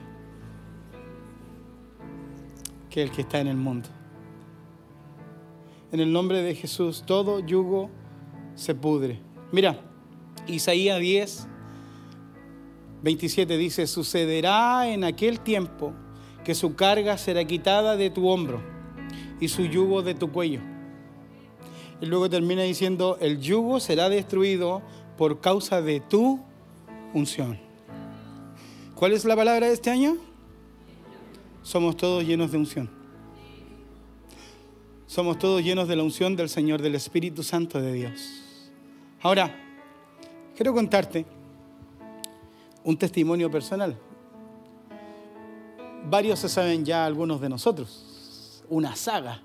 [2.89, 3.89] que el que está en el mundo.
[5.91, 7.89] En el nombre de Jesús, todo yugo
[8.55, 9.19] se pudre.
[9.51, 9.79] Mira,
[10.47, 11.47] Isaías 10,
[13.03, 15.93] 27 dice, sucederá en aquel tiempo
[16.43, 18.61] que su carga será quitada de tu hombro
[19.39, 20.61] y su yugo de tu cuello.
[22.01, 24.81] Y luego termina diciendo, el yugo será destruido
[25.17, 26.39] por causa de tu
[27.13, 27.59] unción.
[28.95, 30.17] ¿Cuál es la palabra de este año?
[31.63, 32.89] Somos todos llenos de unción.
[35.07, 38.69] Somos todos llenos de la unción del Señor, del Espíritu Santo de Dios.
[39.21, 39.55] Ahora,
[40.55, 41.25] quiero contarte
[42.85, 43.97] un testimonio personal.
[46.07, 48.63] Varios se saben ya algunos de nosotros.
[48.69, 49.41] Una saga.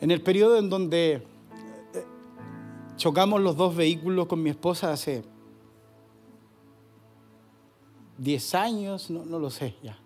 [0.00, 1.22] En el periodo en donde eh,
[2.96, 5.24] chocamos los dos vehículos con mi esposa hace
[8.18, 9.98] 10 años, no, no lo sé ya.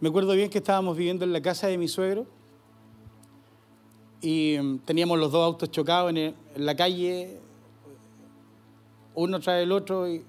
[0.00, 2.39] Me acuerdo bien que estábamos viviendo en la casa de mi suegro
[4.20, 7.38] y mm, teníamos los dos autos chocados en, la calle,
[9.14, 10.24] uno tras el otro, y,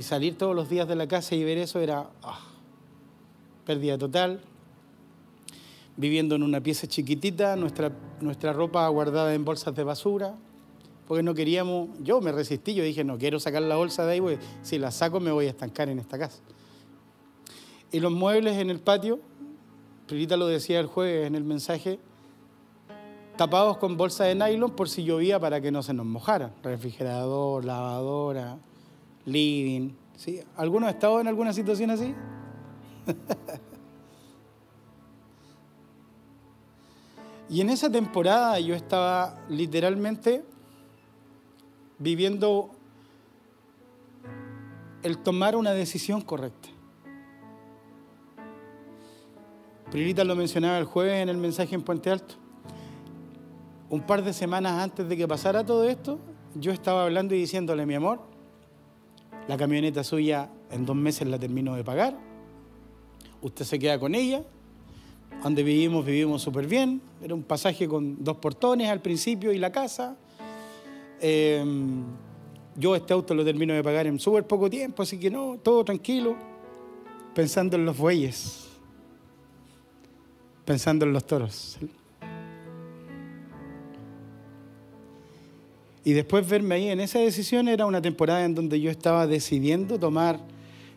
[0.00, 2.40] salir todos los días de la casa y ver eso era ah,
[3.66, 4.40] pérdida total.
[5.96, 10.36] Viviendo en una pieza chiquitita, nuestra, nuestra ropa guardada en bolsas de basura,
[11.06, 14.38] porque no queríamos, yo me resistí, yo dije, no quiero sacar la bolsa de ahí,
[14.62, 16.40] si la saco me voy a estancar en esta casa.
[17.92, 19.20] Y los muebles en el patio,
[20.06, 21.98] Prilita lo decía el jueves en el mensaje,
[23.40, 26.52] tapados con bolsa de nylon por si llovía para que no se nos mojara.
[26.62, 28.58] Refrigerador, lavadora,
[29.24, 29.92] living.
[30.14, 30.42] ¿sí?
[30.58, 32.14] ¿Alguno en alguna situación así?
[37.48, 40.44] y en esa temporada yo estaba literalmente
[41.98, 42.72] viviendo
[45.02, 46.68] el tomar una decisión correcta.
[49.90, 52.34] Prilita lo mencionaba el jueves en el mensaje en Puente Alto.
[53.90, 56.18] Un par de semanas antes de que pasara todo esto,
[56.54, 58.20] yo estaba hablando y diciéndole, mi amor,
[59.48, 62.16] la camioneta suya en dos meses la termino de pagar,
[63.42, 64.42] usted se queda con ella,
[65.42, 69.70] donde vivimos vivimos súper bien, era un pasaje con dos portones al principio y la
[69.70, 70.16] casa,
[71.20, 72.02] Em,
[72.76, 75.84] yo este auto lo termino de pagar en súper poco tiempo, así que no, todo
[75.84, 76.34] tranquilo,
[77.34, 78.68] pensando en los bueyes,
[80.64, 81.78] pensando en los toros.
[86.04, 89.98] Y después verme ahí en esa decisión era una temporada en donde yo estaba decidiendo
[89.98, 90.40] tomar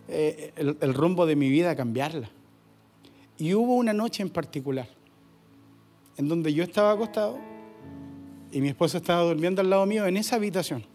[0.07, 2.29] eh, el, el rumbo de mi vida, cambiarla.
[3.37, 4.87] Y hubo una noche en particular
[6.17, 7.37] en donde yo estaba acostado
[8.51, 10.85] y mi esposa estaba durmiendo al lado mío en esa habitación,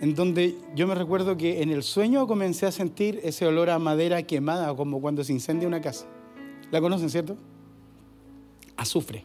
[0.00, 3.78] en donde yo me recuerdo que en el sueño comencé a sentir ese olor a
[3.78, 6.06] madera quemada, como cuando se incendia una casa.
[6.70, 7.36] ¿La conocen, cierto?
[8.76, 9.24] Azufre.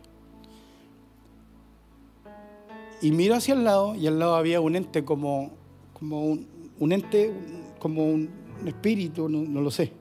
[3.01, 5.51] Y miro hacia el lado y al lado había un ente como,
[5.93, 6.37] como
[6.79, 7.33] un, ente,
[7.79, 8.29] como un,
[8.65, 9.91] espíritu, no, lo sé.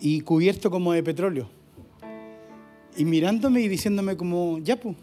[0.00, 1.48] Y cubierto como de petróleo.
[2.96, 4.96] Y mirándome y diciéndome como, ya pues,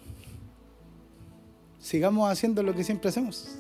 [1.80, 3.60] sigamos haciendo lo que siempre hacemos.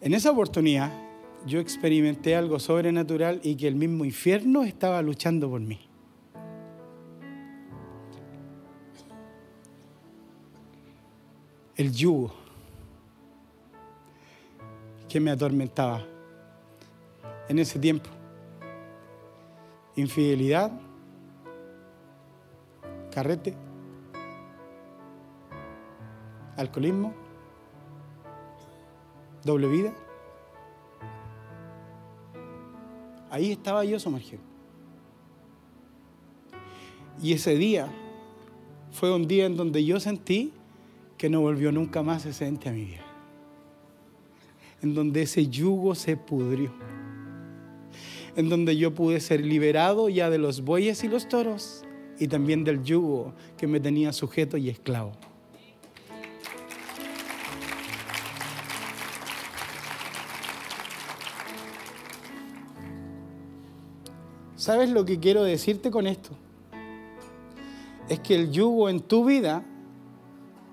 [0.00, 0.92] En esa oportunidad
[1.46, 5.83] yo experimenté algo sobrenatural y que el mismo infierno estaba luchando por mí.
[11.76, 12.32] El yugo
[15.08, 16.04] que me atormentaba
[17.48, 18.08] en ese tiempo.
[19.96, 20.72] Infidelidad,
[23.12, 23.54] carrete,
[26.56, 27.12] alcoholismo,
[29.44, 29.92] doble vida.
[33.30, 34.42] Ahí estaba yo sumergido.
[37.20, 37.88] Y ese día
[38.92, 40.52] fue un día en donde yo sentí
[41.18, 43.04] que no volvió nunca más ese ente a mi vida.
[44.82, 46.72] En donde ese yugo se pudrió.
[48.36, 51.84] En donde yo pude ser liberado ya de los bueyes y los toros
[52.18, 55.12] y también del yugo que me tenía sujeto y esclavo.
[64.56, 66.30] ¿Sabes lo que quiero decirte con esto?
[68.08, 69.62] Es que el yugo en tu vida,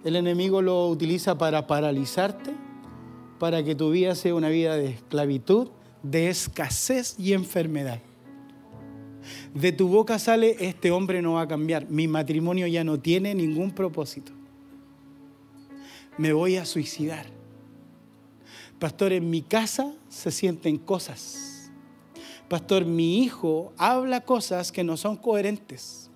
[0.04, 2.52] el enemigo lo utiliza para paralizarte,
[3.39, 5.70] para que tu vida sea una vida de esclavitud,
[6.04, 7.99] de escasez y enfermedad.
[9.54, 13.36] De tu boca sale, este hombre no va a cambiar, mi matrimonio ya no tiene
[13.36, 14.32] ningún propósito.
[16.18, 17.28] Me voy a suicidar.
[18.80, 21.72] Pastor, en mi casa se sienten cosas.
[22.49, 26.10] Pastor, mi hijo habla cosas que no son coherentes.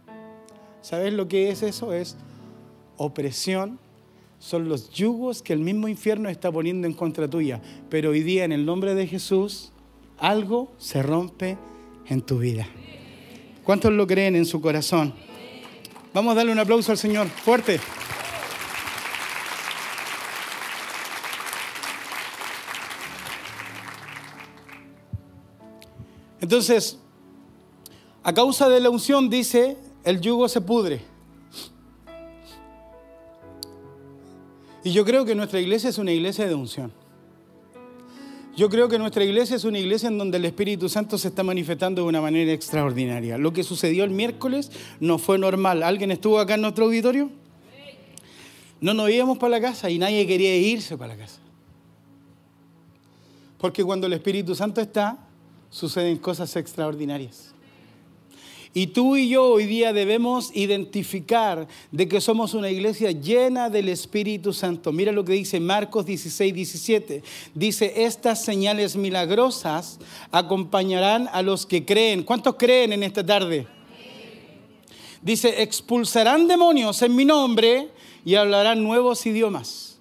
[0.82, 1.94] ¿Sabes lo que es eso?
[1.94, 2.18] Es
[2.98, 3.80] opresión.
[4.40, 7.62] Son los yugos que el mismo infierno está poniendo en contra tuya.
[7.90, 9.72] Pero hoy día, en el nombre de Jesús,
[10.18, 11.58] algo se rompe
[12.08, 12.68] en tu vida.
[13.64, 15.14] ¿Cuántos lo creen en su corazón?
[16.14, 17.80] Vamos a darle un aplauso al Señor, fuerte.
[26.40, 27.00] Entonces,
[28.22, 31.15] a causa de la unción, dice, el yugo se pudre.
[34.86, 36.92] Y yo creo que nuestra iglesia es una iglesia de unción.
[38.56, 41.42] Yo creo que nuestra iglesia es una iglesia en donde el Espíritu Santo se está
[41.42, 43.40] manifestando de una manera extraordinaria.
[43.40, 44.70] Lo que sucedió el miércoles
[45.00, 45.82] no fue normal.
[45.82, 47.32] ¿Alguien estuvo acá en nuestro auditorio?
[48.80, 51.40] No nos íbamos para la casa y nadie quería irse para la casa.
[53.58, 55.18] Porque cuando el Espíritu Santo está,
[55.72, 57.55] suceden cosas extraordinarias.
[58.78, 63.88] Y tú y yo hoy día debemos identificar de que somos una iglesia llena del
[63.88, 64.92] Espíritu Santo.
[64.92, 67.24] Mira lo que dice Marcos 16, 17.
[67.54, 69.98] Dice, estas señales milagrosas
[70.30, 72.24] acompañarán a los que creen.
[72.24, 73.66] ¿Cuántos creen en esta tarde?
[75.22, 77.92] Dice, expulsarán demonios en mi nombre
[78.26, 80.00] y hablarán nuevos idiomas.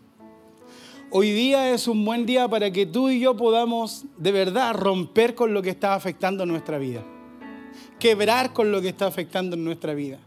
[1.12, 5.36] Hoy día es un buen día para que tú y yo podamos de verdad romper
[5.36, 7.04] con lo que está afectando nuestra vida
[8.04, 10.18] quebrar con lo que está afectando en nuestra vida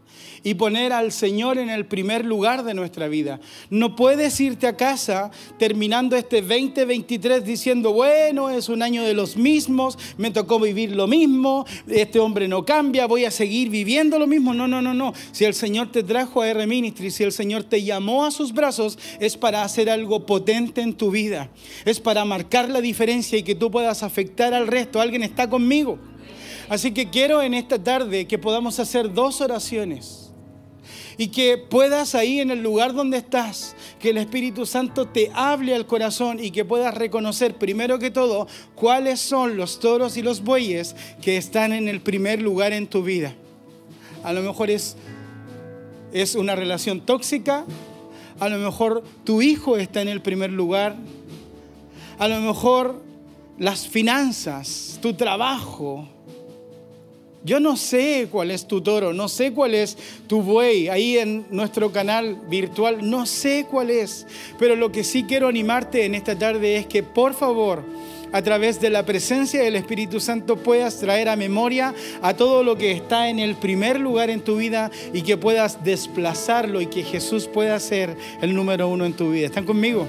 [0.42, 3.38] y poner al Señor en el primer lugar de nuestra vida.
[3.70, 9.36] No puedes irte a casa terminando este 2023 diciendo, bueno, es un año de los
[9.36, 14.26] mismos, me tocó vivir lo mismo, este hombre no cambia, voy a seguir viviendo lo
[14.26, 14.52] mismo.
[14.54, 15.14] No, no, no, no.
[15.30, 18.52] Si el Señor te trajo a R Ministry, si el Señor te llamó a sus
[18.52, 21.48] brazos, es para hacer algo potente en tu vida.
[21.84, 25.00] Es para marcar la diferencia y que tú puedas afectar al resto.
[25.00, 26.00] ¿Alguien está conmigo?
[26.68, 30.30] Así que quiero en esta tarde que podamos hacer dos oraciones.
[31.16, 35.74] Y que puedas ahí en el lugar donde estás, que el Espíritu Santo te hable
[35.74, 38.46] al corazón y que puedas reconocer primero que todo
[38.76, 43.02] cuáles son los toros y los bueyes que están en el primer lugar en tu
[43.02, 43.34] vida.
[44.22, 44.96] A lo mejor es,
[46.12, 47.64] es una relación tóxica,
[48.38, 50.94] a lo mejor tu hijo está en el primer lugar,
[52.18, 53.02] a lo mejor
[53.58, 56.08] las finanzas, tu trabajo,
[57.44, 61.46] yo no sé cuál es tu toro, no sé cuál es tu buey ahí en
[61.50, 64.26] nuestro canal virtual, no sé cuál es,
[64.58, 67.84] pero lo que sí quiero animarte en esta tarde es que por favor,
[68.32, 72.76] a través de la presencia del Espíritu Santo puedas traer a memoria a todo lo
[72.76, 77.02] que está en el primer lugar en tu vida y que puedas desplazarlo y que
[77.04, 79.46] Jesús pueda ser el número uno en tu vida.
[79.46, 80.06] ¿Están conmigo?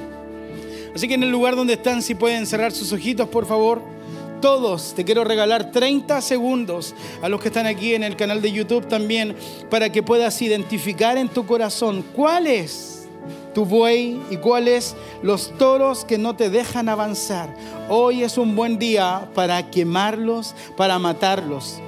[0.93, 3.98] Así que en el lugar donde están, si pueden cerrar sus ojitos, por favor
[4.41, 4.93] todos.
[4.95, 8.87] Te quiero regalar 30 segundos a los que están aquí en el canal de YouTube
[8.87, 9.35] también
[9.69, 13.07] para que puedas identificar en tu corazón cuál es
[13.53, 17.53] tu buey y cuáles los toros que no te dejan avanzar.
[17.89, 21.79] Hoy es un buen día para quemarlos, para matarlos.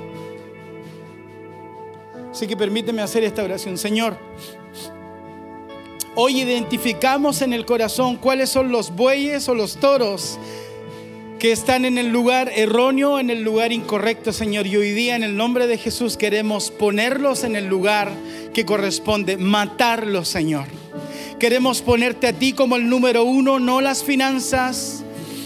[2.32, 3.78] Así que permíteme hacer esta oración.
[3.78, 4.18] Señor,
[6.16, 10.39] hoy identificamos en el corazón cuáles son los bueyes o los toros
[11.41, 14.67] que están en el lugar erróneo, en el lugar incorrecto, Señor.
[14.67, 18.11] Y hoy día en el nombre de Jesús queremos ponerlos en el lugar
[18.53, 20.67] que corresponde, matarlos, Señor.
[21.39, 25.03] Queremos ponerte a ti como el número uno, no las finanzas,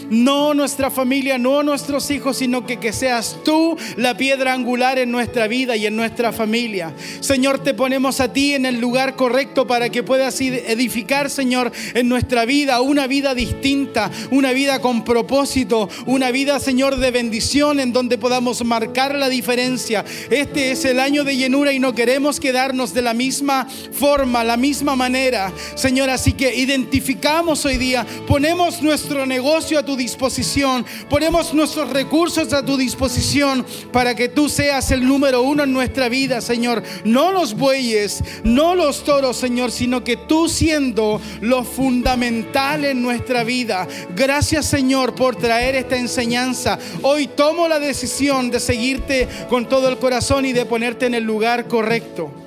[0.10, 5.12] no nuestra familia, no nuestros hijos, sino que, que seas tú la piedra angular en
[5.12, 6.93] nuestra vida y en nuestra familia.
[7.20, 12.08] Señor, te ponemos a ti en el lugar correcto para que puedas edificar, Señor, en
[12.08, 17.93] nuestra vida una vida distinta, una vida con propósito, una vida, Señor, de bendición en
[17.93, 20.06] donde podamos marcar la diferencia.
[20.30, 24.58] Este es el año de llenura y no queremos quedarnos de la misma forma, la
[24.58, 25.51] misma manera.
[25.76, 32.53] Señor, así que identificamos hoy día, ponemos nuestro negocio a tu disposición, ponemos nuestros recursos
[32.53, 36.83] a tu disposición para que tú seas el número uno en nuestra vida, Señor.
[37.03, 43.43] No los bueyes, no los toros, Señor, sino que tú siendo lo fundamental en nuestra
[43.43, 43.87] vida.
[44.15, 46.77] Gracias, Señor, por traer esta enseñanza.
[47.01, 51.23] Hoy tomo la decisión de seguirte con todo el corazón y de ponerte en el
[51.23, 52.44] lugar correcto.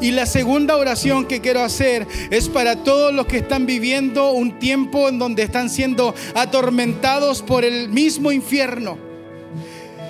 [0.00, 4.58] Y la segunda oración que quiero hacer es para todos los que están viviendo un
[4.58, 9.05] tiempo en donde están siendo atormentados por el mismo infierno.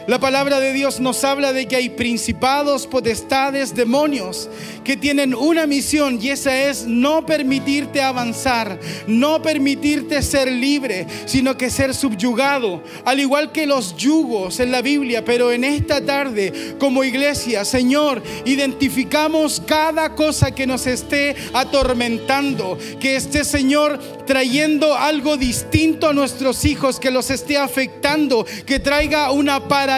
[0.07, 4.49] La palabra de Dios nos habla de que hay principados, potestades, demonios
[4.85, 8.79] que tienen una misión y esa es no permitirte avanzar,
[9.09, 14.83] no permitirte ser libre, sino que ser subyugado, al igual que los yugos en la
[14.83, 15.25] Biblia.
[15.25, 23.17] Pero en esta tarde, como iglesia, Señor, identificamos cada cosa que nos esté atormentando, que
[23.17, 29.67] esté, Señor, trayendo algo distinto a nuestros hijos, que los esté afectando, que traiga una
[29.67, 29.96] paralización,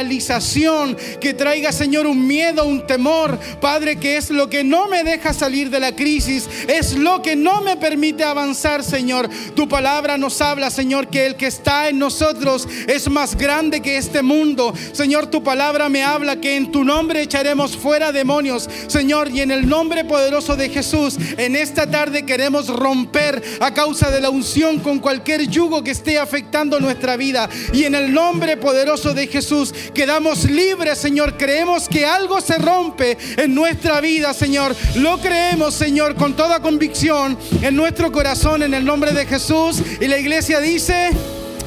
[1.20, 5.32] que traiga, Señor, un miedo, un temor, Padre, que es lo que no me deja
[5.32, 9.28] salir de la crisis, es lo que no me permite avanzar, Señor.
[9.55, 13.96] Tu palabra nos habla, Señor, que el que está en nosotros es más grande que
[13.96, 14.72] este mundo.
[14.92, 19.51] Señor, tu palabra me habla que en tu nombre echaremos fuera demonios, Señor, y en
[19.51, 24.78] el nombre poderoso de Jesús, en esta tarde queremos romper a causa de la unción
[24.80, 27.49] con cualquier yugo que esté afectando nuestra vida.
[27.72, 31.36] Y en el nombre poderoso de Jesús quedamos libres, Señor.
[31.36, 34.74] Creemos que algo se rompe en nuestra vida, Señor.
[34.97, 39.82] Lo creemos, Señor, con toda convicción en nuestro corazón, en el nombre de Jesús.
[40.01, 41.11] Y la iglesia dice,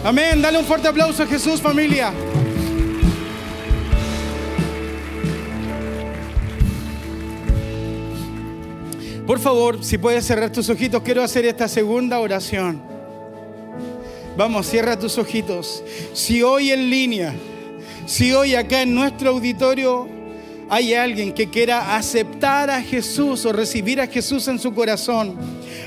[0.04, 0.42] amén.
[0.42, 2.14] Dale un fuerte aplauso a Jesús, familia.
[9.26, 12.82] Por favor, si puedes cerrar tus ojitos, quiero hacer esta segunda oración.
[14.36, 15.84] Vamos, cierra tus ojitos.
[16.14, 17.34] Si hoy en línea,
[18.12, 20.06] si hoy acá en nuestro auditorio
[20.70, 25.38] hay alguien que quiera aceptar a Jesús o recibir a Jesús en su corazón,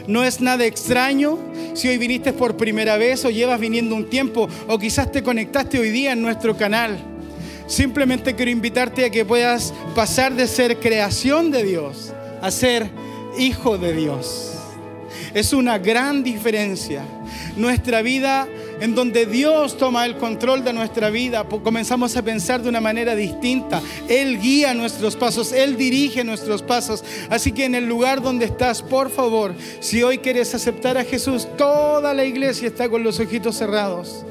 [0.06, 1.38] no es nada extraño
[1.74, 5.78] si hoy viniste por primera vez o llevas viniendo un tiempo o quizás te conectaste
[5.78, 6.96] hoy día en nuestro canal.
[7.66, 12.88] Simplemente quiero invitarte a que puedas pasar de ser creación de Dios a ser
[13.38, 14.54] hijo de Dios.
[15.34, 17.02] Es una gran diferencia.
[17.58, 18.48] Nuestra vida
[18.80, 23.14] en donde Dios toma el control de nuestra vida, comenzamos a pensar de una manera
[23.14, 23.80] distinta.
[24.08, 27.04] Él guía nuestros pasos, Él dirige nuestros pasos.
[27.30, 31.46] Así que en el lugar donde estás, por favor, si hoy quieres aceptar a Jesús,
[31.56, 34.24] toda la iglesia está con los ojitos cerrados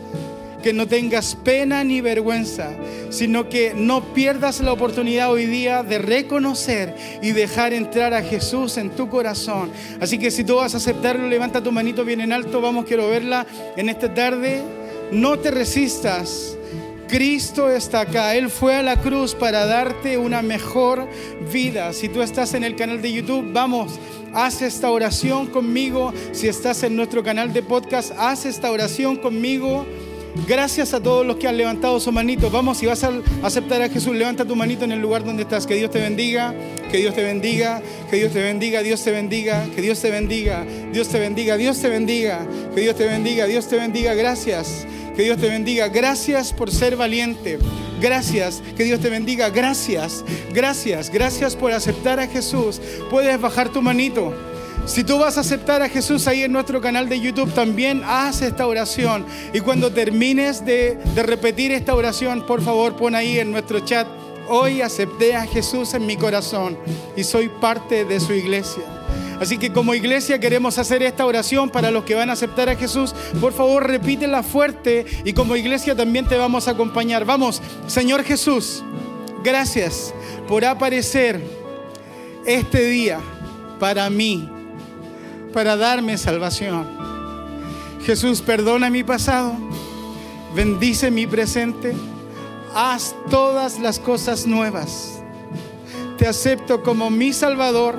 [0.63, 2.71] que no tengas pena ni vergüenza,
[3.11, 8.77] sino que no pierdas la oportunidad hoy día de reconocer y dejar entrar a Jesús
[8.77, 9.71] en tu corazón.
[10.01, 13.09] Así que si tú vas a aceptarlo, levanta tu manito bien en alto, vamos, quiero
[13.09, 13.45] verla
[13.77, 14.63] en esta tarde.
[15.11, 16.57] No te resistas.
[17.07, 18.35] Cristo está acá.
[18.35, 21.07] Él fue a la cruz para darte una mejor
[21.51, 21.93] vida.
[21.93, 23.99] Si tú estás en el canal de YouTube, vamos,
[24.33, 26.11] haz esta oración conmigo.
[26.31, 29.85] Si estás en nuestro canal de podcast, haz esta oración conmigo.
[30.47, 32.49] Gracias a todos los que han levantado su manito.
[32.49, 33.11] Vamos, si vas a
[33.43, 35.67] aceptar a Jesús, levanta tu manito en el lugar donde estás.
[35.67, 36.55] Que Dios te bendiga,
[36.91, 40.65] que Dios te bendiga, que Dios te bendiga, Dios te bendiga, que Dios te bendiga,
[40.91, 44.13] Dios te bendiga, Dios te bendiga, que Dios te bendiga, Dios te bendiga.
[44.15, 45.87] Gracias, que Dios te bendiga.
[45.89, 47.59] Gracias por ser valiente.
[48.01, 49.49] Gracias, que Dios te bendiga.
[49.49, 52.81] Gracias, gracias, gracias por aceptar a Jesús.
[53.11, 54.33] Puedes bajar tu manito.
[54.85, 58.41] Si tú vas a aceptar a Jesús ahí en nuestro canal de YouTube, también haz
[58.41, 59.25] esta oración.
[59.53, 64.05] Y cuando termines de, repetir esta oración, por favor pon ahí en nuestro chat,
[64.49, 66.77] hoy acepté a Jesús en mi corazón
[67.15, 68.83] y soy parte de su iglesia.
[69.39, 72.75] Así que como iglesia queremos hacer esta oración para los que van a aceptar a
[72.75, 73.15] Jesús.
[73.39, 77.23] Por favor, repítela fuerte y como iglesia también te vamos a acompañar.
[77.23, 78.83] Vamos, Señor Jesús,
[79.45, 80.13] gracias
[80.45, 81.41] por aparecer
[82.45, 83.21] este día
[83.79, 84.52] para mí
[85.53, 86.87] para darme salvación.
[88.05, 89.53] Jesús, perdona mi pasado,
[90.53, 91.93] bendice mi presente,
[92.75, 95.21] haz todas las cosas nuevas.
[96.17, 97.95] Te acepto como mi Salvador,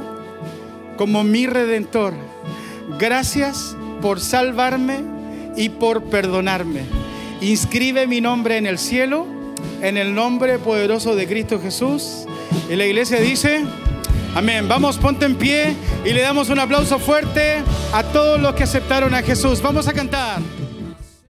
[0.99, 2.13] como mi Redentor.
[2.99, 5.03] Gracias por salvarme
[5.57, 6.83] y por perdonarme.
[7.41, 9.27] Inscribe mi nombre en el cielo,
[9.81, 12.27] en el nombre poderoso de Cristo Jesús.
[12.69, 13.65] Y la iglesia dice...
[14.35, 14.67] Amén.
[14.69, 17.63] Vamos, ponte en pie y le damos un aplauso fuerte
[17.93, 19.63] a todos los que aceptaron a Jesús.
[19.63, 20.41] Vamos a cantar.